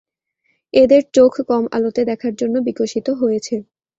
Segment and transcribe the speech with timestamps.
[0.73, 3.55] এদের চোখ কম আলোতে দেখার জন্য বিকশিত হয়েছে।